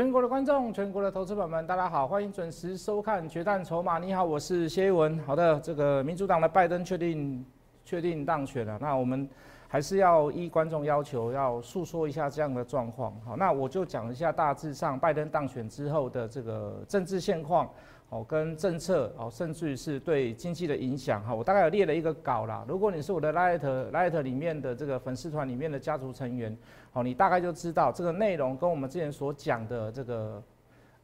[0.00, 3.98] 全国的观众，全国的投资朋友们，大家好，欢迎准时收看《决战筹码》。
[4.00, 5.18] 你好，我是谢一文。
[5.26, 7.44] 好的，这个民主党的拜登确定
[7.84, 9.28] 确定当选了，那我们
[9.68, 13.14] 还是要依观众要求，要诉说一下这样的状况。
[13.26, 17.68] 好，那我就讲一下大致上拜登当选之后的这个政治现况。
[18.08, 22.64] 哦，跟政策哦，甚至于是对经济的影响哈，我大概有列了一个稿啦。
[22.66, 23.60] 如果你是我的 Light
[23.92, 26.58] Light 里面的这个粉丝团里面的家族成员，
[26.92, 30.42] 好，你大概就知道这个内容跟我们之前所讲的这个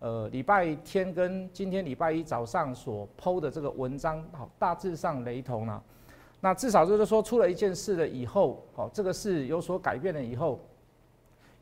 [0.00, 5.80] 呃礼拜天跟今天礼拜一早上所剖的这个文章，好，大致上雷同了。
[6.40, 10.60] 那至少就是说出了一件事了以后，好，这个事有所改变了以后，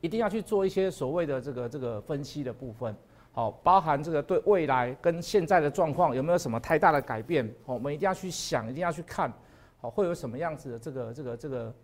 [0.00, 2.94] 一定要去做一些所谓的这个这个分析的部分。
[3.32, 7.44] 好，包含这个对未来跟现在的状况有没有什么太大的改变？
[7.66, 9.32] 好，我们一定要去想，一定要去看，
[9.80, 11.74] 好，会有什么样子的这个这个这个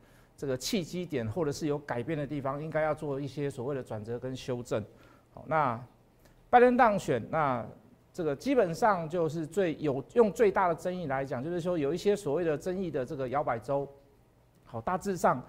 [0.41, 4.83] 这个契机点，或者是有改变的地方，应该要做一些所谓的转折跟修正。
[5.35, 5.79] 好，那
[6.49, 7.63] 拜登当选，那
[8.11, 13.87] 这个基本上就是最有用最大的争议来讲，就是说有一些所谓的争议的这个摇摆州，
[14.65, 15.43] 好，大致上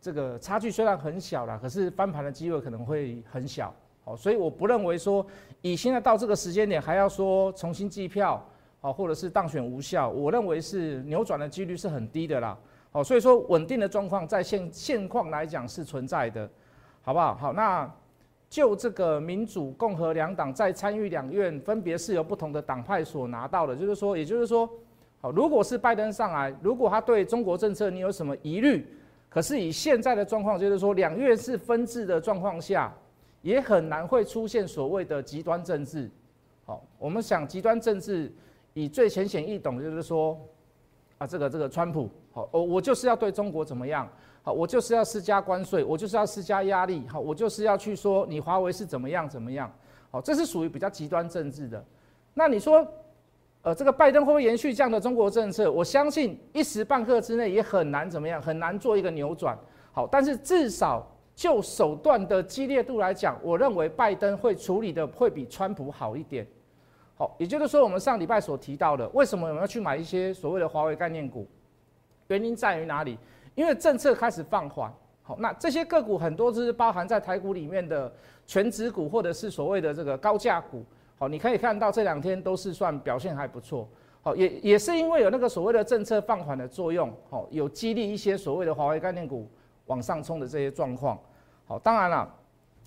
[0.00, 3.74] 这个差距虽然很小了，可是翻盘的机会可能会很小。
[4.02, 5.26] 好，所以我不认为说。
[5.60, 8.42] 以现在到这个时间点还要说重新计票，
[8.80, 12.56] 好，或者是当选无效，我认为是扭转的几率是很低的啦。
[12.98, 16.50] 好，所以说稳定的状况在现现况来讲是存在的，
[17.00, 17.36] 好不好？
[17.36, 17.88] 好，那
[18.50, 24.68] 就这个民主共和两党在参与两院，分别是由不同的党派所拿到的，就是说，也就是说，
[25.20, 28.84] 好，如果是拜登上来，如果他对中国政策你有什么疑虑，
[29.28, 32.92] 可是以现在的状况，就是说两院是分治的状况下。
[33.40, 36.10] 也很难会出现所谓的极端政治，
[36.64, 38.34] 好，我们想极端政治
[38.74, 40.36] 以最浅显易懂，就是说，
[41.18, 44.08] 啊，这个这个川普，好，我我就是要对中国怎么样，
[44.44, 49.68] 好，我就是要施加关税，我就是要施加压力，好，我就是要去说你华为是怎么样怎么样，
[50.12, 51.84] 好，这是属于比较极端政治的。
[52.34, 52.86] 那你说，
[53.62, 55.68] 呃，这个拜登会不会延续这样的中国政策？
[55.68, 59.58] 我相信一时半刻之内也很难怎么样，很难做一个扭转，
[59.90, 61.04] 好，但是至少。
[61.38, 66.44] 就手段的激烈度来讲，我认为拜登会处理的会比川普好一点。
[67.14, 71.46] 好，也就是说，我们上礼拜所提到的，为什么我们要去买一些所谓的华为概念股？
[72.28, 73.18] 原因在于哪里？
[73.54, 74.92] 因为政策开始放缓。
[75.22, 78.10] 好，那这些个股很多是包含在台股里面的
[78.46, 80.84] 全值股，或者是所谓的这个高价股。
[81.18, 83.86] 好，你可以看到这两天都是算表现还不错。
[84.22, 87.12] 好，也也是因为有那个所谓的政策放缓的作用。
[87.28, 89.46] 好，有激励一些所谓的华为概念股
[89.86, 91.18] 往上冲的这些状况。
[91.66, 92.34] 好，当然了，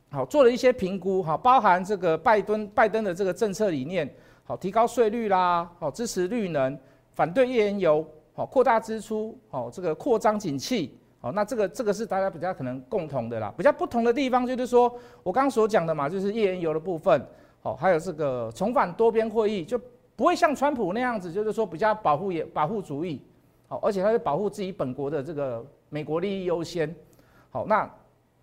[0.10, 4.12] 好做了一些评估，哈，包含这个拜登拜登的这个政策理念，
[4.44, 6.78] 好提高税率啦，好支持绿能，
[7.14, 14.94] 反对页岩油，好扩大支出，好这个扩张景气，好那这个这个是大家比较可能共同的啦，比较不同的地方就是说
[15.24, 17.22] 我刚刚所讲的嘛，就是页岩油的部分，
[17.62, 19.80] 好还有这个重返多边会议，就
[20.16, 23.22] 不会像川普那样子，就是说比较保护也保护主义，
[23.68, 26.94] 好而且他是保护自己本国的这个美国利益优先，
[27.50, 27.90] 好那。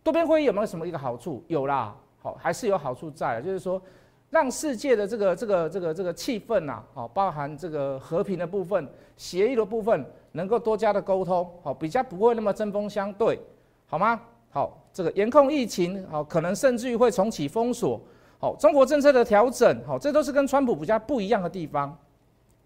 [0.01, 1.45] 多边会议有没有什么一个好处？
[1.49, 3.83] 有啦，好还是有好处在，就是说
[4.31, 13.39] 让世界的这个这个这个这个气氛呐，好包含这个和平的部分、协议的部分，能够多加的沟通，好比较不会那么针锋相对，
[13.87, 14.21] 好吗？
[14.51, 18.01] 好，这个严控疫情，好可能甚至于会重启封锁，
[18.39, 21.97] 好中国政策的调整，好这都是跟川普比较不一样的地方。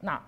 [0.00, 0.20] 那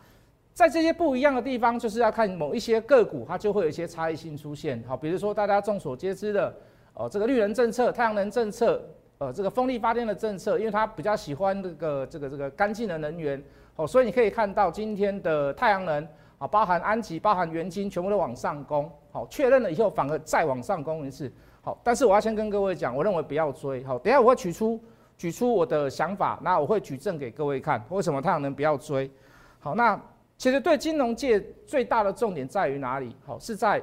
[0.53, 6.55] 在这些不一样的地方，就是要看某一些个股，它就会有一些差异性出现，好比如说大家众所皆知的。
[6.97, 8.81] 哦，这个绿能政策、太阳能政策，
[9.19, 13.41] 呃，这个风力发电的政策，因为它比较喜欢这个这个这个干净的能源，
[13.77, 16.07] 哦，所以你可以看到今天的太阳能
[16.39, 21.33] 啊，包含安吉、包含元晶，全部都往上攻，好，确认了以后反而再往上攻一次，
[21.63, 24.81] 好，但是我要先跟各位讲，我认为不要追，好，等下我会举出
[25.17, 29.09] 举出我的想法，那我会举证给各位看，为什么太阳能不要追，
[29.61, 30.01] 好，那
[30.37, 33.15] 其实对金融界最大的重点在于哪里？
[33.25, 33.81] 好，是在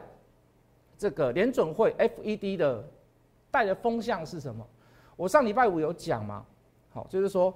[0.97, 2.83] 这个联准会 FED 的。
[3.53, 4.65] 带的风向是什么？
[5.21, 6.44] 我上礼拜五有讲嘛，
[6.91, 7.53] 好，就是说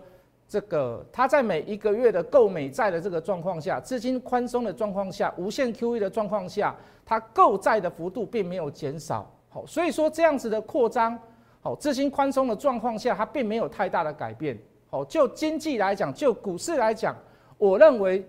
[0.47, 11.17] 这个它在每一个月的购美债的这个状况下，资金宽松的状况下，无限 QE 的状况下，它购债的幅度并没有减少，好，所以说这样子的扩张，
[11.59, 14.55] 好，资金宽松的状况下，它并没有太大的改变，
[14.87, 17.17] 好，就经济来讲，就股市来讲，
[17.57, 18.23] 我认为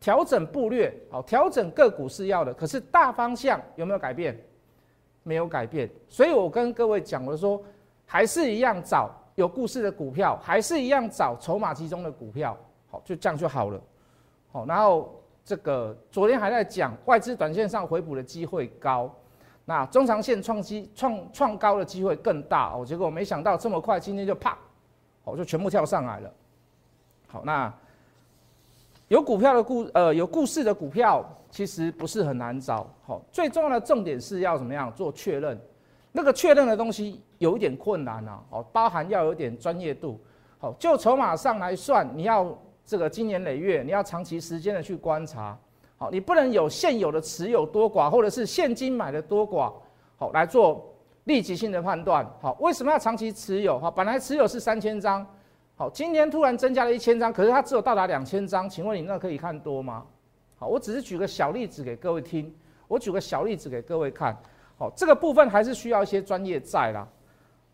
[0.00, 4.36] 调整步略，好，调整个股是要的，可是大方向有没有改变？
[5.22, 7.62] 没有改变，所以我跟各位讲，我说
[8.12, 12.56] 还是一样找有故事的股票，还是一样找筹码集中的股票，
[12.90, 13.80] 好，就这样就好了，
[14.50, 15.14] 好，然后
[15.44, 19.08] 这个昨天还在讲外资短线上回补的机会高，
[19.64, 24.58] 那中长线创基创创高的机会更大哦，结果没想到这么快今天就啪，
[25.24, 26.32] 好，就全部跳上来了。
[27.28, 27.72] 好，那
[29.06, 32.92] 有股票的故呃有故事的股票，其实不是很难找。
[33.06, 35.56] 好，最重要的重点是要怎么样做确认？
[36.12, 38.42] 那个确认的东西有一点困难啊。
[38.50, 40.20] 好，包含要有点专业度。
[40.58, 45.56] 好，就筹码上来算，你要这个经年累月，你要长期时间的去观察。
[45.96, 49.72] 好，你不能有现有的持有多寡，或者是现金买的多寡，
[50.16, 52.26] 好来做立即性的判断。
[52.40, 53.78] 好，为什么要长期持有？
[53.78, 55.26] 好，本来持有是三千张，
[55.76, 60.04] 好，今天突然增加了一千张，可是它只有到达两千张，请问你那可以看多吗？
[60.58, 62.54] 好，我只是举个小例子给各位听，
[62.88, 64.36] 我举个小例子给各位看。
[64.80, 67.06] 好，这个部分还是需要一些专业在啦。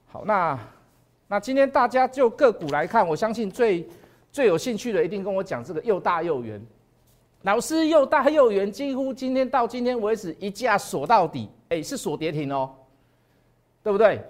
[0.07, 0.59] 好，那
[1.29, 3.89] 那今天大家就个股来看，我相信最
[4.33, 6.61] 最有兴趣的一定跟我讲这个又大又圆。
[7.43, 12.75] 老师又大又圆，几乎今天到今天为止一架锁到底，哎，是锁跌停哦，
[13.85, 14.21] 对不对？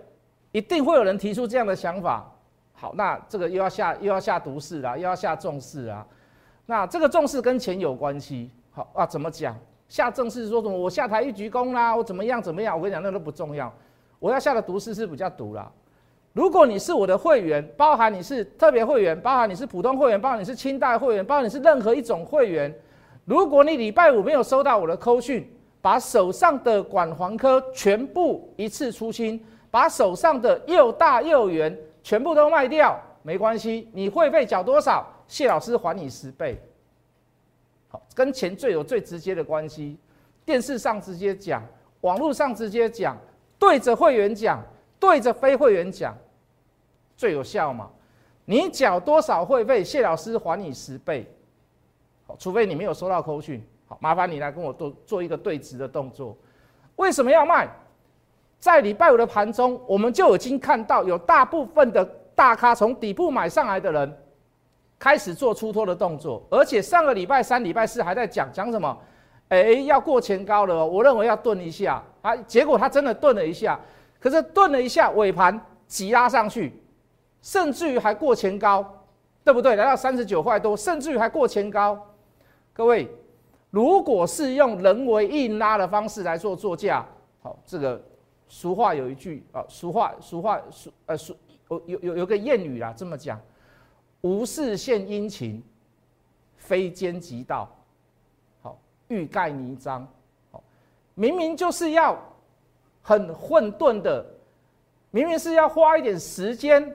[0.53, 2.31] 一定会有人提出这样的想法。
[2.75, 6.07] 好，那这个又要下又要下毒誓啦，又要下重视啊。
[6.67, 8.51] 那这个重视跟钱有关系。
[8.71, 9.59] 好啊，怎么讲？
[9.89, 10.77] 下正式说什么？
[10.77, 12.77] 我下台一鞠躬啦，我怎么样怎么样？
[12.77, 13.73] 我跟你讲，那都不重要。
[14.19, 15.71] 我要下的毒誓是比较毒啦。
[16.33, 22.75] 如果你是我的会员，包含你是特别会员，包含你是普通会员，包含你是清代会员，包含你是任何一种会员。
[23.25, 25.49] 如果你礼拜五没有收到我的扣讯，
[25.81, 29.41] 把手上的管环科全部一次出清，
[29.71, 35.07] 把手上的又大又圆全部都卖掉，没关系，你会费缴多少？
[35.29, 36.61] 谢老师还你十倍。
[38.15, 39.99] 跟钱最有最直接的关系，
[40.45, 41.63] 电视上直接讲，
[42.01, 43.17] 网络上直接讲，
[43.59, 44.63] 对着会员讲，
[44.99, 46.17] 对着非会员讲，
[47.17, 47.91] 最有效嘛？
[48.45, 51.27] 你缴多少会费，谢老师还你十倍。
[52.27, 56.37] 好除非你没有收到扣讯，好，麻烦你来跟我做做一个对值的动作。
[56.97, 57.69] 为什么要卖？
[58.59, 62.05] 在礼拜五的盘中，我们就已经看到有大部分的
[62.35, 64.19] 大咖从底部买上来的人，
[64.99, 68.97] 开始做出脱的动作，而且上个礼拜三、礼拜四还在讲讲什么？
[69.49, 72.35] 哎，要过前高了，我认为要顿一下啊。
[72.35, 73.79] 结果他真的顿了一下，
[74.19, 76.83] 可是顿了一下，尾盘急拉上去，
[77.43, 78.85] 甚至于还过前高，
[79.45, 79.77] 对不对？
[79.77, 81.97] 来到三十九块多，甚至于还过前高。
[82.73, 83.09] 各位，
[83.71, 87.07] 如果是用人为硬拉的方式来做作价，
[87.41, 88.03] 好，这个
[88.49, 91.37] 俗话有一句啊，俗话俗话俗呃俗
[91.69, 93.41] 有有有有个谚语啦，这么讲，
[94.27, 95.63] 无事献殷勤，
[96.57, 97.69] 非奸即盗，
[98.61, 98.77] 好，
[99.07, 100.05] 欲盖弥彰，
[100.51, 100.61] 好，
[101.15, 102.19] 明明就是要
[103.03, 104.27] 很混沌的，
[105.13, 106.93] 明明是要花一点时间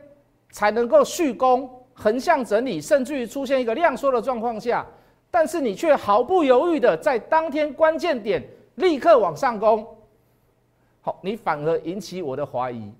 [0.50, 4.86] 才能够续攻横向整理，甚至于出现一个量缩的状况下。
[5.34, 8.46] 但是你却毫不犹豫的在当天关键点
[8.76, 9.88] 立刻往上攻，
[11.00, 12.92] 好，你反而引起我的怀疑，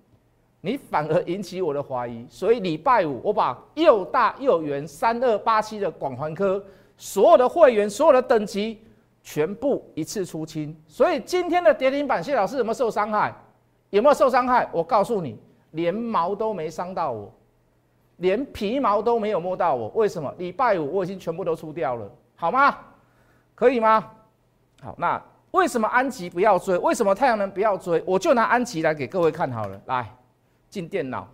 [0.62, 2.26] 你反而引起我的怀疑。
[2.30, 6.64] 所以礼拜五我把又大又圆三二八七的广环科
[6.96, 8.80] 所有的会员所有的等级
[9.24, 10.76] 全部一次出清。
[10.88, 13.34] 所以今天的跌停板，谢老师有没有受伤害？
[13.90, 14.70] 有没有受伤害？
[14.72, 15.38] 我告诉你，
[15.72, 17.32] 连毛都没伤到我，
[18.18, 19.90] 连皮毛都没有摸到我。
[19.90, 20.34] 为什么？
[20.38, 22.10] 礼拜五我已经全部都出掉了。
[22.36, 22.78] 好吗？
[23.54, 24.04] 可以吗？
[24.82, 26.78] 好，那为什么安吉不要追？
[26.78, 28.02] 为什么太阳能不要追？
[28.06, 29.80] 我就拿安吉来给各位看好了。
[29.86, 30.10] 来，
[30.72, 31.28] 进电脑，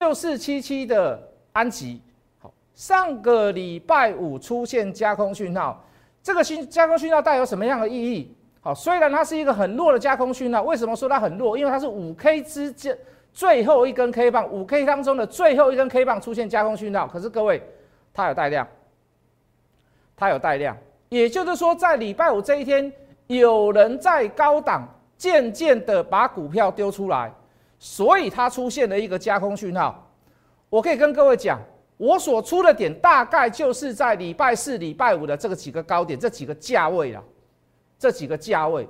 [0.00, 1.20] 六四七七的
[1.52, 2.00] 安吉。
[2.38, 5.84] 好，上个礼拜五出现加空讯号，
[6.22, 8.34] 这个新加空讯号带有什么样的意义？
[8.60, 11.58] 好，虽然它是一个很弱的加空讯号，为什么说它很弱？
[11.58, 12.96] 因为它是五 K 之间
[13.32, 17.06] 最后一根 K 棒，五 K 当中的最后一根 K 棒出现加空讯号。
[17.06, 17.62] 可是各位，
[18.14, 18.66] 它有带量。
[20.18, 20.74] 它有带量，
[21.10, 22.90] 也就是说，在礼拜五这一天，
[23.26, 24.88] 有人在高档
[25.18, 27.30] 渐渐的把股票丢出来，
[27.86, 30.04] 所以它出现了一个加空讯号。
[30.68, 31.60] 我可以跟各位讲，
[31.96, 37.22] 我所出的点大概就是在礼拜四、礼拜五的这个几个高点，这几个价位了，
[37.96, 38.88] 这几个价位。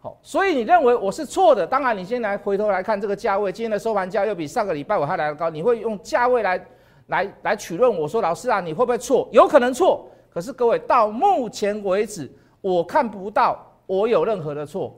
[0.00, 1.64] 好，所以你认为我是错的？
[1.64, 6.66] 当然，你先来回头来看这个价位，今天的收盘价又比上个礼拜五还来的高，你会用价位来
[7.06, 9.28] 来来取论我说，老师啊，你会不会错？
[9.30, 10.10] 有可能错。
[10.28, 12.28] 可是各位，到目前为止，
[12.60, 14.92] 我看不到我有任何的错。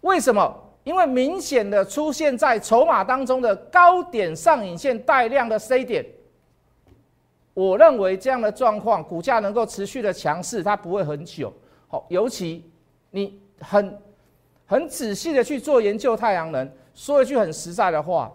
[0.00, 0.67] 为什么？
[0.88, 6.02] 因为明显的出现在筹码当中的高点上影线带量的 C 点，
[7.52, 11.52] 我认为这样的状况，股价能够持续的强势，它不会很久。
[11.88, 12.64] 好，尤其
[13.10, 13.98] 你很
[14.64, 18.32] 很仔细的去做研究太阳能，说一句很实在的话。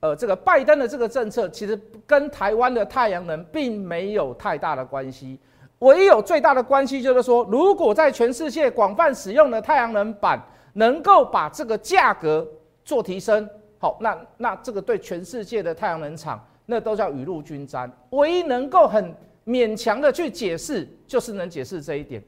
[0.00, 5.38] 呃，这个拜登的这个政策其实跟台湾的太阳能并没有太大的关系，
[5.78, 10.42] 唯有最大的关系就是说，如果在全世界广泛使用的太阳能板
[10.74, 12.46] 能够把这个价格
[12.84, 13.48] 做提升，
[13.78, 17.90] 好，那那这个对全世界的太阳能厂，那都叫雨露均沾。
[18.10, 19.14] 唯一能够很
[19.44, 22.22] 勉强的去解释，就是能解释这一点。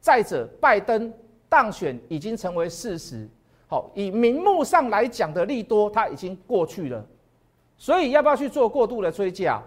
[0.00, 1.12] 再者，拜登
[1.48, 3.28] 当选已经成为事实。
[3.66, 7.04] 好，以名目上来讲的利多，它已经过去了。
[7.76, 9.62] 所以要不要去做过度的追加？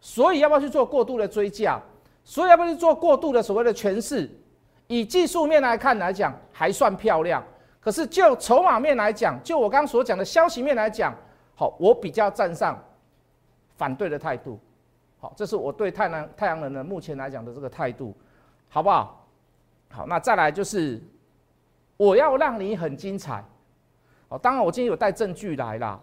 [0.00, 1.80] 所以要不要去做过度的追加？
[2.24, 4.30] 所以要不要去做过度的所谓的诠释？
[4.86, 7.44] 以技术面来看来讲，还算漂亮。
[7.88, 11.10] 可是就筹码面来讲，就我刚所讲的消息面来讲，
[11.54, 12.78] 好，我比较站上
[13.78, 14.60] 反对的态度。
[15.18, 18.14] 好，这是我对太阳太阳能的目前来讲的这个态度，
[18.68, 19.26] 好不好？
[19.88, 21.02] 好，那再来就是
[21.96, 23.42] 我要让你很精彩。
[24.28, 25.98] 好，当然我今天有带证据来啦。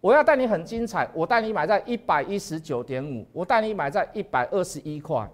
[0.00, 5.28] 我要带你很精彩，我带你买在一百一十九点五，我带你买在一百二十一块。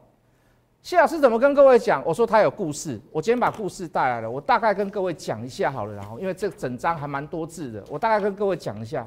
[0.82, 2.02] 谢老师怎么跟各位讲？
[2.04, 5.94] 我说他有故事，我今天把故事带来了，我大概跟各位讲一下好了。
[5.94, 9.06] 然后，因为这整章还蛮多字的，我大概跟各位讲一下。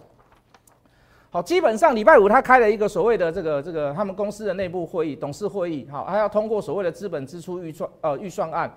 [1.30, 8.74] 好，基本上礼拜五他开了一个所谓的这个这个他们公司的内部会议，董事会议，好，他要通过所谓的资本支出预算呃预算案，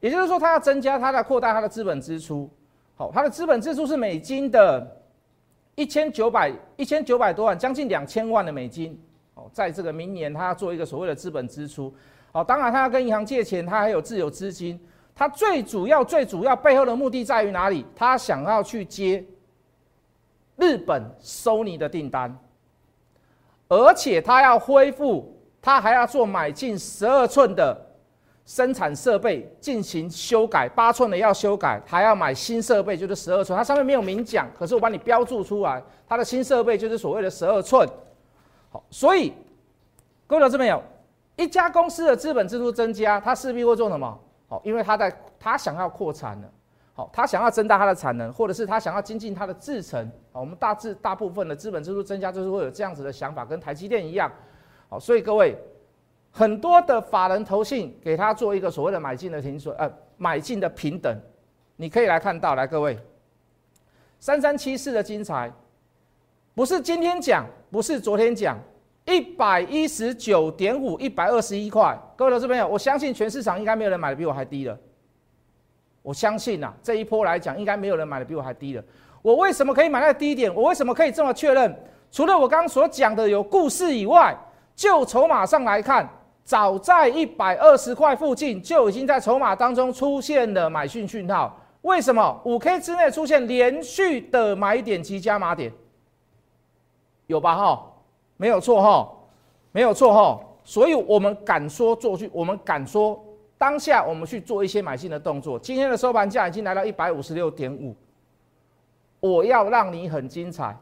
[0.00, 2.50] 也就是说他要增加他的扩大他的资本支出。
[2.96, 4.86] 好，他的资本支出是美金的
[5.74, 9.02] 一千九百一千九百多万，将近两千万的美金。
[9.36, 11.90] 哦，在这个明年他要做一个所谓的资本支出。
[12.32, 14.80] 好，当然他要跟银行借钱，他还有自有资金。
[15.14, 17.84] 他最主要、最主要背后的目的在于哪里？
[17.94, 19.22] 他想要去接
[20.56, 22.34] 日本 Sony 的订单，
[23.68, 27.78] 而且他要恢复，他还要做买进十二寸的
[28.46, 33.54] 生产设备进行修改，八寸的要修改，还要买新设备，就是十二寸。
[33.54, 37.86] 它上面没有明讲，可是我帮你标注出来，它的新设备就是所谓的十二寸。
[38.70, 39.34] 好，所以
[40.26, 40.82] 各位老师没有？
[41.36, 44.20] 一家公司的资本支出增加，它势必会做什么？
[44.48, 45.10] 好，因为他在
[45.40, 46.52] 他想要扩产了，
[46.92, 50.10] 好，他想要增大它的产能，或者是他想要精进它的制程。
[50.30, 54.30] 好，我们大致大部分的资本支出增加，就是会有这样子的想法，跟台积电一样。
[54.90, 55.56] 好，所以各位
[56.30, 61.18] 很多的法人投信给他做一个所谓的买进的停损，呃，买进的平等，
[61.76, 62.98] 你可以来看到，来各位，
[64.20, 65.50] 三三七四的精彩，
[66.54, 68.58] 不是今天讲，不是昨天讲。
[69.04, 74.78] 一百一十九点五，一百二十一块，各位投资朋友，我相信全市场应该没有人买的比我还低了。
[76.02, 78.84] 我相信呐，这一波来讲，应该没有人买的比我还低了。
[79.20, 80.52] 我为什么可以买在低点？
[80.54, 81.74] 我为什么可以这么确认？
[82.10, 84.36] 除了我刚刚所讲的有故事以外，
[84.74, 86.08] 就筹码上来看，
[86.44, 91.58] 早在一百二十块附近就已经在筹码当中出现了买讯讯号。
[91.82, 95.72] 为什么五 K 之内出现连续的买点及加码点？
[97.26, 97.56] 有吧？
[97.56, 97.88] 哈。
[98.42, 99.08] 没有错哈，
[99.70, 103.24] 没有错哈，所以我们敢说做去，我们敢说
[103.56, 105.56] 当下我们去做一些买进的动作。
[105.56, 107.94] 今天的收盘价已经来到一百五十六点五，
[109.20, 110.76] 我要让你很精彩，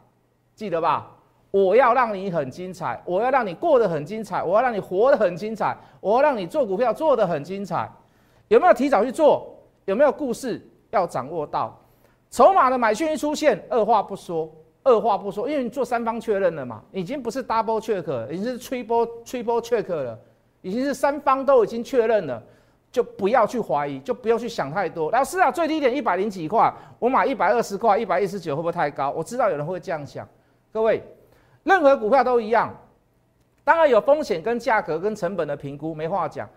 [0.55, 1.11] 记得吧？
[1.51, 7.87] 我要让你很精彩，我要让你过得很精彩，我要让你活得很精彩，我要让你做股票做得很精彩。
[8.49, 9.55] 有没有提早去做？
[9.85, 11.79] 有没有故事要掌握到？
[12.31, 14.51] 筹码的买讯一出现，二话不说。
[14.83, 20.19] 二话不说，因为你做三方确认了嘛，已经不是 double check，已经是 triple triple check 了，
[20.63, 22.43] 已经是三方都已经确认了，
[22.91, 25.11] 就不要去怀疑，就不要去想太多。
[25.11, 29.11] 老师啊，最低点一百零几块，我买一百二十块，一百一十九会不会太高？
[29.11, 30.27] 我知道有人会这样想。
[30.73, 31.03] 各位，
[31.63, 32.75] 任何股票都一样，
[33.63, 36.49] 当然有风险跟价格跟成本的评估，没话讲。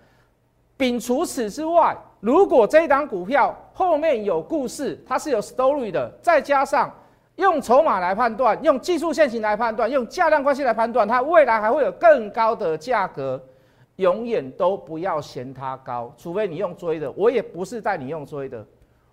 [0.78, 6.90] 摒除此之外，如果这一档股票后面有故事，它是有 story 的，再加上。
[7.38, 13.42] 用筹码来判断，用技术线型来判断，用价量关系来判断，它未来还会有更高的价格，
[13.96, 17.12] 永远都不要嫌它高，除非你用追的。
[17.14, 18.64] 我也不是带你用追的，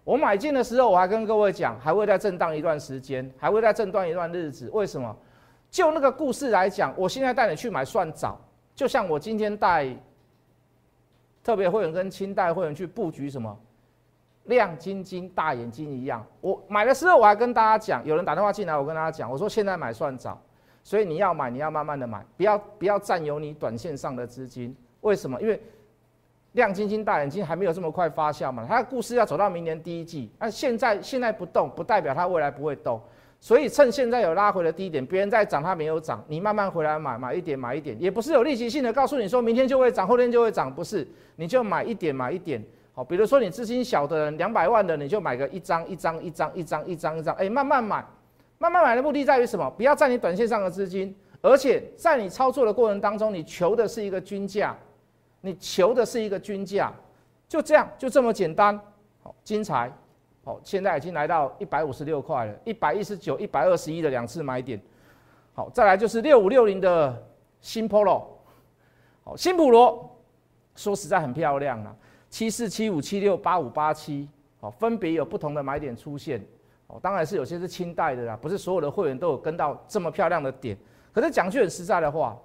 [0.05, 4.69] 我买进的时候我还跟各位讲，还会再震荡一段时间，还会再震荡一段日子。
[4.73, 5.17] 为什么？
[5.71, 8.39] 就那个故事来讲，我现在带你去买算早，
[8.75, 9.89] 就像我今天带
[11.43, 13.57] 特别会员跟清代会员去布局什么？
[14.45, 20.41] 亮晶晶大眼睛一样，我买的时候我还跟大家讲，有人打电话进来，我跟大家讲，我说现在买算早，
[20.83, 24.75] 所以你要买你要慢慢的买，不要不要占有你短线上的资金。
[25.03, 25.41] 为什么？
[25.41, 25.61] 因为
[26.53, 33.01] 亮晶晶大眼睛还没有这么快发酵嘛，它的故事要走到明年第一季，那现在现在不动，不代表它未来不会动，
[33.39, 41.07] 所以趁现在有拉回的低点，别人在涨它没有涨，你慢慢回来买，买一点买一点，也不是有立即性的告诉你说明天就会涨，后天就会涨，不是，
[41.37, 42.61] 你就买一点买一点。
[43.05, 48.05] 比如说你资金小的人，两百万的，你就买个一张一张一张一张一张一张，哎，慢慢买，
[48.59, 49.71] 慢慢买的目的在于什么？
[49.71, 54.77] 不要占你短线上的资金，而且在你操作的过程当中，你求的是一个均价，
[55.41, 56.93] 你求的是一个均价，
[57.49, 58.79] 就这样，就这么简单。
[59.23, 59.93] 好，精彩，
[60.45, 64.81] 好，现在已经来到一百五十六块了，一百一十九、一百二十一的两次买点。
[65.53, 67.23] 好，再来就是六五六零的
[67.61, 68.25] 新 Polo，
[69.25, 70.19] 好，新普罗，
[70.75, 71.95] 说实在很漂亮啊，
[72.31, 74.27] 七四七五七六八五八七，
[74.61, 76.43] 好，分别有不同的买点出现。
[76.87, 80.77] 哦，当然是有些是清代的啦，不是所有的会员都有跟到这么漂亮的点。
[81.13, 82.39] 可是讲句很实在的话，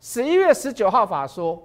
[0.00, 1.60] 十一月十九号法说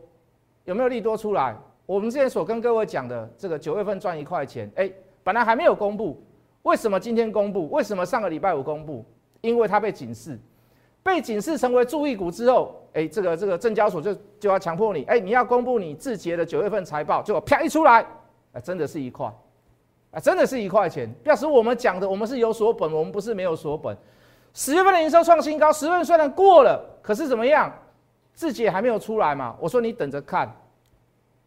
[0.66, 1.56] 有没有利多出来？
[1.86, 4.90] 我们之前所跟各位讲的这个九月份赚一块钱，哎，
[5.24, 6.24] 本来还没有公布，
[6.62, 7.70] 为什么今天公布？
[7.72, 9.04] 为什么上个礼拜五公布？
[9.42, 10.40] 因为它被警示，
[11.04, 18.06] 被警示成为注意股之后，哎，这个这个证交所就就要强迫你，哎，你要公布你字节的九月份财报，结果啪一出来，
[18.54, 19.32] 哎，真的是一块。
[20.12, 21.12] 啊，真的是一块钱。
[21.24, 23.98] 表示我们讲的，我们是有所本，我们不是没有所本。
[24.54, 27.74] 十月份的营收创新高，十月份虽然过了，可是怎么样？
[28.36, 29.56] 字节还没有出来嘛。
[29.60, 30.56] 我说你等着看，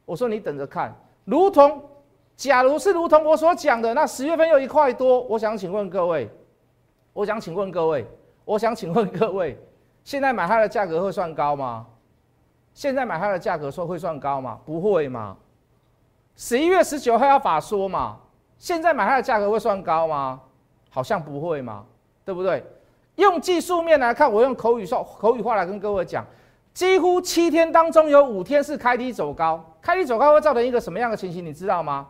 [0.05, 0.93] 我说你等着看。
[1.25, 1.81] 如同，
[2.37, 5.21] 假如是如同我所讲的，那十月份又一块多。
[5.21, 6.29] 我想请问各位，
[7.13, 8.05] 我想请问各位，
[8.47, 9.59] 我想请问各位，
[10.05, 11.85] 现在买它的价格会算高吗？
[12.73, 14.59] 现在买它的价格说会算高吗？
[14.65, 15.37] 不会嘛。
[16.37, 18.19] 十一月十九号要法说嘛。
[18.57, 20.41] 现在买它的价格会算高吗？
[20.89, 21.85] 好像不会嘛，
[22.25, 22.65] 对不对？
[23.17, 26.25] 用技术面来看，我用口语说口语话来跟各位讲，
[26.73, 31.45] 几乎七天当中有五天是开低走高，开低走高会造成一个什么样的情形？
[31.45, 32.07] 你知道吗？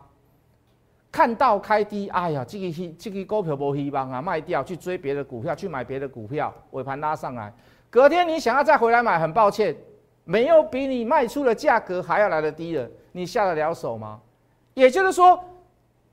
[1.11, 7.53] 看到开低，哎呀，这个希这个股票不希望啊，卖掉去追别的股票，去买别的股票，尾盘拉上来，
[7.89, 9.75] 隔天你想要再回来买，很抱歉，
[10.23, 14.19] 没有比你卖出的价格还要来的低了，你下得了手吗？
[14.73, 15.39] 也就是说。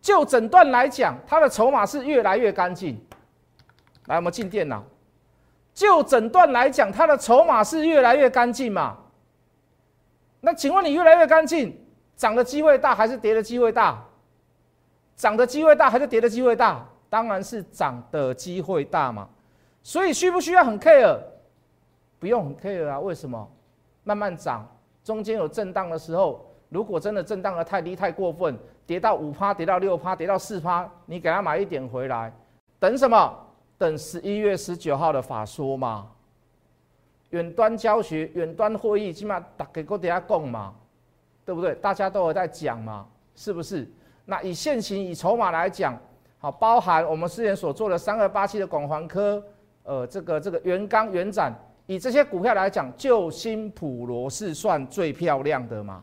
[0.04, 3.00] 就诊断来讲，它的筹码是越来越干净。
[4.04, 4.84] 来，我们进电脑。
[5.72, 8.98] 就诊断来讲，它的筹码是越来越干净嘛？
[10.42, 11.74] 那请问你越来越干净，
[12.16, 14.04] 涨的机会大还是跌的机会大？
[15.16, 16.86] 涨的机会大还是跌的机会大？
[17.08, 19.28] 当然是涨的机会大嘛。
[19.82, 21.18] 所以需不需要很 care？
[22.18, 22.98] 不用很 care 啊？
[22.98, 23.48] 为什么？
[24.02, 24.66] 慢慢涨，
[25.02, 28.58] 中间有震荡的时候，如果真的震荡的太低太过分。
[28.86, 32.30] 跌到五趴，跌到六趴，跌到四趴，你给他买一点回来，
[32.78, 33.34] 等什么？
[33.78, 36.06] 等十一月十九号的法说嘛。
[37.30, 40.74] 远端教学、远端会议，起码大家都底下讲嘛，
[41.46, 41.74] 对不对？
[41.76, 43.90] 大家都有在讲嘛，是不是？
[44.24, 45.98] 那以现行以筹码来讲，
[46.38, 49.42] 好，包含我们之前所做的三二八七的广环科，
[49.82, 51.54] 呃，这个这个元刚、元展，
[51.86, 56.02] 以这些股票来讲，就新普罗是算最漂亮的嘛。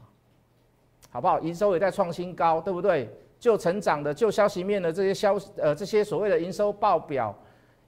[1.09, 1.39] 好不好？
[1.41, 3.09] 营收也在创新高，对不对？
[3.37, 7.35] 就成长的、就消息面的这些消呃这些所谓的营收报表，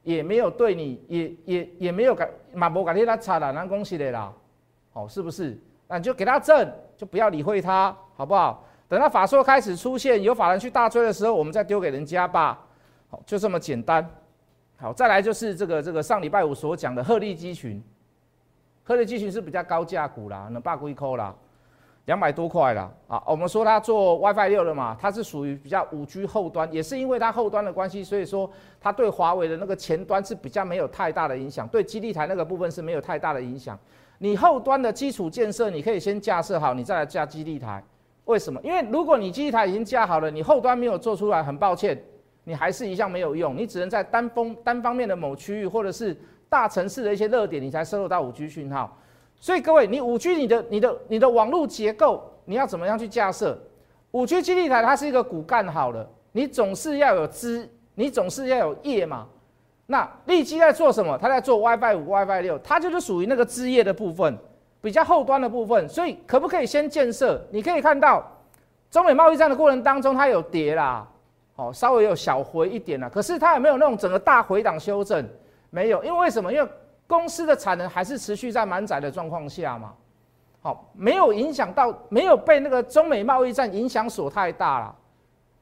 [0.01, 4.33] 也没有对你也也也没有改马博改天他差了，那恭喜的啦，
[4.91, 5.57] 好是不是？
[5.87, 8.65] 那你就给他挣，就不要理会他，好不好？
[8.93, 12.59] 等到法说开始出现，有法人去大追的时候，我们再丢给人家吧。
[13.09, 14.07] 好，就这么简单。
[14.77, 17.83] 好，再来就是这个这个上礼拜五所讲的鹤立鸡群，
[18.83, 21.33] 鹤立鸡群是比较高价股啦，能霸归扣啦。
[22.05, 23.23] 两百多块啦啊！
[23.25, 28.47] 我们说它做 WiFi 六的嘛，它是属于比较五 G 后端，也是因为它后端的关系，所以说
[28.79, 33.79] 它对华为的那个前端是比较没有太大的影响，对基地台那个部分是没有太大的影响。
[34.19, 37.83] 你后端的基础建设，你可以先架设好，你再来架基地台。
[38.25, 38.59] 为什么？
[38.63, 42.01] 因为如果你基地台已经架好了，你后端没有做出来，很抱歉，
[42.45, 46.15] 你还是一样没有用，你只能在单方单方面的某区域或者是
[46.47, 48.97] 大城市的一些热点，你才收入到五 G 讯号。
[49.35, 53.57] 所以各位，你五 G 你的你的你的网络结构，你要怎么样去架设？
[54.11, 59.27] 五 G 基地台它是一个骨干好了，你总是要有枝，你总是要有叶嘛。
[59.85, 61.17] 那立基在做什么？
[61.17, 64.37] 它在做 WiFi 五、WiFi 六，它就是属于那个枝叶的部分，
[64.83, 65.87] 比较后端的部分。
[65.87, 67.41] 所以可不可以先建设？
[67.49, 68.23] 你可以看到，
[68.91, 71.07] 中美贸易战的过程当中，它有跌啦，
[71.55, 73.07] 哦，稍微有小回一点啦。
[73.07, 75.25] 可是它有没有那种整个大回档修正？
[75.69, 76.51] 没有，因为为什么？
[76.51, 76.69] 因为
[77.07, 79.93] 公司的产能还是持续在满载的状况下嘛，
[80.61, 84.95] 好，没有影响到，没有被那个中美贸易战影响所太大了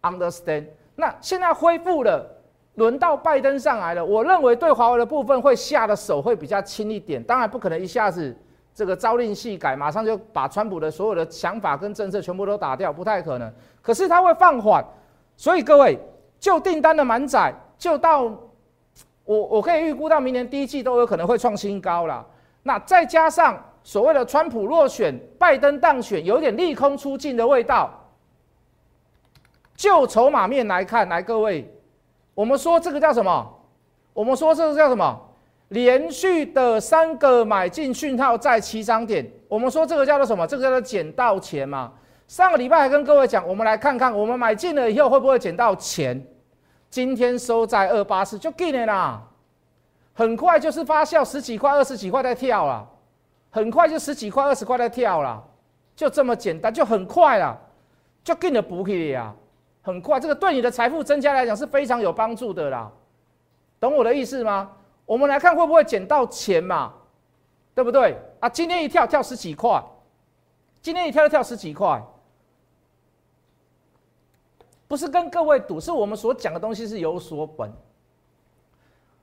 [0.02, 0.66] ，understand？
[0.96, 2.26] 那现在恢复了，
[2.76, 8.36] 轮到拜登上来了，我认为对华为的部分会下的手会比较轻一点，当然不可能一下子
[8.74, 13.54] 这个朝令夕改，马上就把川普的所有的想法跟政策全部都打掉，不太可能。
[13.82, 14.84] 可是他会放缓，
[15.36, 16.00] 所以各位
[16.40, 18.32] 就订单的满载就到。
[19.24, 22.26] 我我可以预估到明年第一季都有可能会创新高了。
[22.64, 27.90] 那再加上所谓的川普落选，拜登当选，有点利空出尽的味道。
[29.76, 31.72] 就筹码面来看，来各位，
[32.34, 33.48] 我们说这个叫什么？
[34.12, 35.22] 我们说这个叫什么？
[35.72, 39.26] 连续的三个买进讯号在起涨点。
[39.48, 40.46] 我们说这个叫做什么？
[40.46, 41.94] 这个叫做捡到钱嘛。
[42.28, 46.22] 上个礼拜还跟各位讲，我们来看看我们买进了以后会不会捡到钱。
[46.90, 49.22] 今天收在二八四就给你啦，
[50.14, 52.86] 很快就是发酵十几块、二十几块在跳了，
[53.50, 55.42] 很快就十几块、二十块在跳了，
[55.96, 57.58] 就这么简单，就很快了，
[58.26, 59.34] 就给你补起呀，
[59.82, 62.92] 很快，这个对你的财富增加来讲是非常有帮助的啦，
[63.80, 64.70] 懂我的意思吗？
[65.06, 66.94] 我们来看会不会捡到钱嘛，
[67.76, 68.18] 对不对？
[68.40, 69.84] 啊，今天一跳跳十几块，
[70.82, 72.02] 今天一跳就跳十几块。
[74.88, 77.72] 不是跟各位赌，是我们所讲的东西是有所本。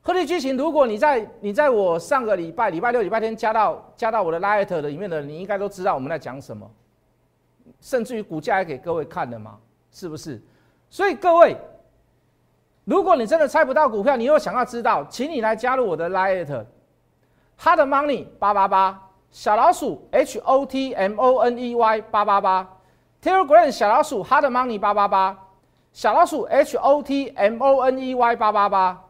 [0.03, 6.71] 鹤立鸡群，如果你在你在我上个礼拜礼拜六、礼拜天加到加到我的 Light 的里面的，你应该都知道我们在讲什么，
[7.83, 9.59] 甚至于股价也给各位看了嘛，
[9.93, 10.41] 是不是？
[10.89, 11.55] 所以各位，
[12.89, 18.99] 如果你真的猜不到股票，你又想要知道，请你来加入我的 Light，Hard Money 八八八
[19.31, 22.67] 小老鼠 H O T M O N E Y 八八八
[23.23, 25.39] Telegram 小老鼠 Hard Money 八八八。
[25.93, 29.05] 小老鼠 H O T M O N E Y 八八八，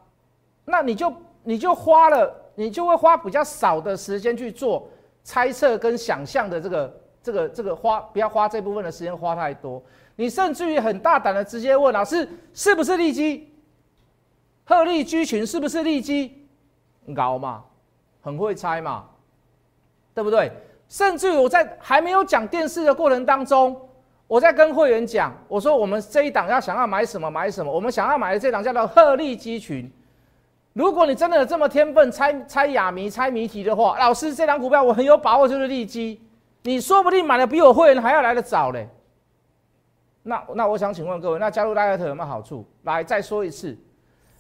[0.65, 1.13] 那你就
[1.45, 4.89] 你就花了，你就会花比较少的时间去做
[5.23, 9.81] 猜测跟想象的这个这个这个花，不要花这部分的时间花太多。
[10.17, 13.53] 你甚至于很大胆的直接问老师，是不是利基？
[14.69, 16.47] 鹤立鸡群是不是利基？
[17.17, 17.65] 搞嘛，
[18.21, 19.07] 很会猜嘛，
[20.15, 20.53] 对不对？
[20.91, 23.75] 甚至我在还没有讲电视的过程当中。
[24.27, 29.91] 我在跟会员讲，我说我们这一档要想要买什么买什么，我们想要买的这档叫做鹤立鸡群。
[30.75, 36.21] 如果你真的有这么天分，猜猜哑谜、猜谜题的话，老师这档股票我很有把握就是利基，
[36.63, 38.87] 你说不定买的比我会员还要来得早嘞。
[40.23, 42.67] 那那我想请问各位，那加入 Light 有没有好处？
[42.83, 43.75] 来再说一次，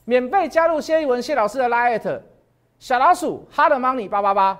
[0.09, 2.23] 免费加入谢一文谢老师的 Light
[2.79, 4.59] 小老鼠 Hard Money 八八八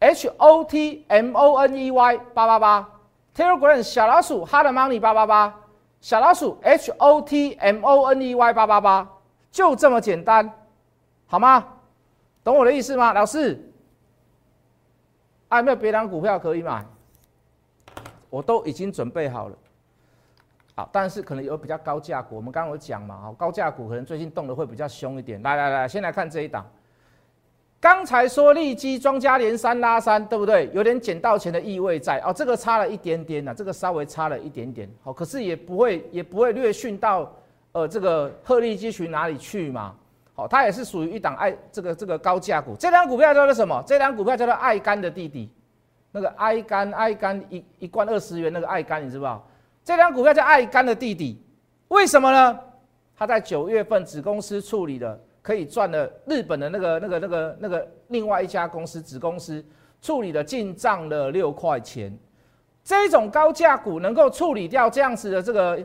[0.00, 2.90] H O T M O N E Y 八八八。
[3.34, 5.60] Telegram 小老鼠 Hard Money 八八八，
[6.02, 9.08] 小老鼠 H O T M O N E Y 八八八，
[9.50, 10.52] 就这么简单，
[11.26, 11.66] 好吗？
[12.44, 13.14] 懂我的意思吗？
[13.14, 13.58] 老师，
[15.48, 16.84] 还有没有别的股票可以买？
[18.28, 19.56] 我都已经准备好了。
[20.92, 25.42] 但是可能有比较高价股，我们刚刚有讲嘛，好，高价股可能最近动的会比较凶一点。
[25.42, 26.64] 来来来，先来看这一档。
[27.80, 30.68] 刚才说利基庄家连三拉三，对不对？
[30.74, 32.30] 有点捡到钱的意味在哦。
[32.30, 34.86] 这个差了一点点呐，这个稍微差了一点点。
[35.02, 37.32] 好，可是也不会也不会略逊到
[37.72, 39.94] 呃这个鹤立鸡群哪里去嘛。
[40.34, 42.76] 好，它也是属于一档爱这个这个高价股。
[42.76, 43.82] 这张股票叫做什么？
[43.86, 45.50] 这张股票叫做爱肝的弟弟，
[46.12, 49.42] 那个爱肝爱肝一一罐二十元那个爱肝，你知不知道？
[49.90, 51.42] 这张股票叫爱肝的弟弟，
[51.88, 52.58] 为什么呢？
[53.16, 55.20] 他在九月份子公司处理的。
[55.42, 59.64] 可以赚的日本的那个、那个、那个、那个另外一家公司子公司
[60.02, 62.14] 处理的进账了六块钱，
[62.84, 65.82] 这种高价股能够处理掉这样子的这个，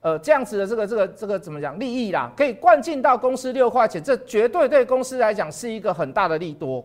[0.00, 2.32] 呃，这样子的这个、这个、这个怎么讲利益啦？
[2.34, 6.82] 可以灌进到公司六块钱，这绝对对公司来讲是一个很大的利多。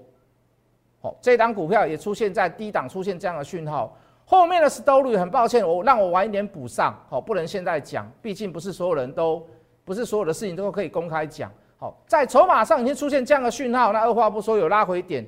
[1.01, 3.97] 好，这档股票也出现在低档出现这样的讯号，
[4.31, 9.45] 后面的 story 很抱歉，我让我晚一点补上，好，不能现在讲，毕竟不是所有人都
[9.83, 11.51] 不是所有的事情都可以公开讲。
[11.77, 15.27] 好，在筹码上已经出现这样的讯号，那二话不说有拉回点，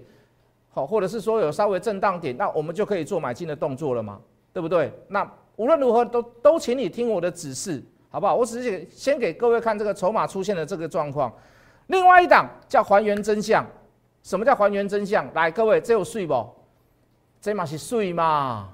[0.70, 4.22] 好，或者是说有稍微震荡点，那我们就可以做买进的动作了嘛，
[4.54, 4.89] 对不对？
[5.10, 8.34] 那无论如何都都请你听我的指示，好不好？
[8.34, 11.30] 我只是先给各位看这个筹码出现的这个状况。
[11.88, 13.66] 另外一档叫还原真相，
[14.22, 15.28] 什么叫还原真相？
[15.34, 16.48] 来，各位这有税不？
[17.42, 18.70] 这嘛是税嘛？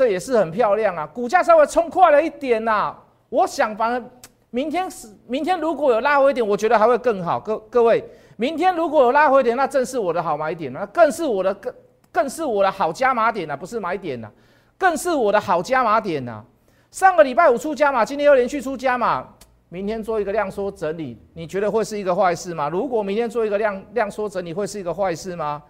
[0.00, 2.96] 这也是很漂亮啊，股价稍微冲快了一点呐，
[3.28, 4.02] 我想反而。
[4.48, 7.38] 明天是明天，如果有拉回一点，我觉得还会更好。
[7.38, 8.02] 各各位，
[8.36, 11.74] 明天如果有拉回点，那正是我的好买点那更是我的更
[12.10, 14.30] 更是我的好加码点呐，不是买点呐，
[14.78, 16.42] 更是我的好加码点呐。
[16.90, 19.28] 上个礼拜五出加码，今天又连续出加码，
[19.68, 22.70] 明天做一个量缩整理，你觉得会是一个坏事吗？
[22.70, 25.62] 如果明天做一个量量缩整理，会是一个坏事吗？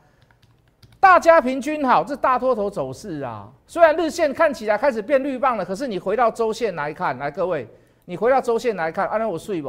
[1.00, 7.66] 大家平均好，这大多头走势啊，虽然日线看起来开始变绿棒了，可是你回到周线来看，来各位。
[8.04, 9.68] 你回到周线来看，安那有睡不？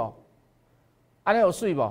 [1.24, 1.90] 安那有睡不？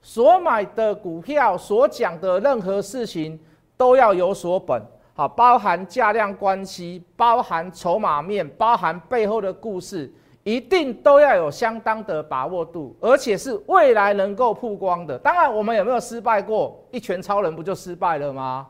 [0.00, 3.38] 所买的股票，所讲的任何事情
[3.76, 4.80] 都要有所本，
[5.14, 10.10] 好，包含价量关系，包含筹码面，包含背后的故事，
[10.44, 15.18] 一定都要有相当的把握度，而且是未来能够曝光的。
[15.18, 16.80] 当然，我们有没有失败过？
[16.92, 18.66] 一拳超人不就失败了吗？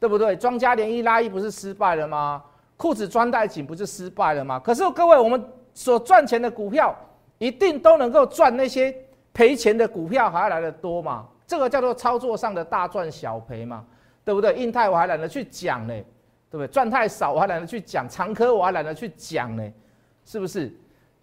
[0.00, 0.34] 对不对？
[0.34, 2.42] 庄家连一拉一不是失败了吗？
[2.76, 4.58] 裤子穿带紧不是失败了吗？
[4.58, 5.44] 可是各位，我们。
[5.76, 6.94] 所赚钱的股票
[7.38, 8.94] 一定都能够赚那些
[9.32, 11.26] 赔钱的股票还要来的多嘛？
[11.48, 13.84] 这个叫做操作上的大赚小赔嘛，
[14.24, 14.54] 对不对？
[14.54, 15.92] 印泰我还懒得去讲呢，
[16.48, 16.68] 对不对？
[16.68, 19.72] 赚太少我还懒得去讲，长科我还懒得去讲呢，
[20.24, 20.72] 是不是？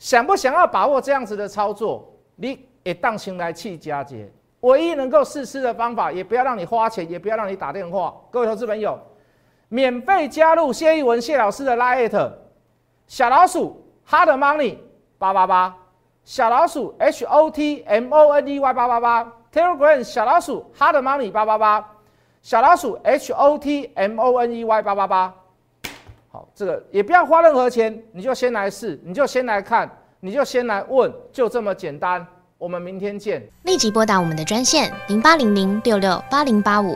[0.01, 2.11] 想不想要把握这样子的操作？
[2.35, 4.27] 你也当心来气佳节，
[4.61, 8.11] 唯一能够试吃的方法，也不要让你花钱，也不要让你打电话。
[8.31, 8.99] 各位投资朋友，
[9.69, 12.31] 免费加入谢一文谢老师的 Lite
[13.05, 14.79] 小老鼠 Hard Money
[15.19, 15.77] 八八八，
[16.23, 21.87] 小老鼠 H O T M O N E Y 八八八，Telegram 小老鼠 Hard Money 八八八。
[22.41, 25.35] 小老鼠 H O T M O N E Y 八八八，
[26.31, 29.89] 好，这个也不要花任何钱，你就先来试，你就先来看，
[30.21, 32.25] 你就先来问，就这么简单。
[32.57, 33.45] 我们明天见。
[33.63, 36.95] 立即拨打我们的专线零八零零六六八零八五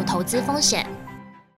[0.03, 1.00] 投资风险。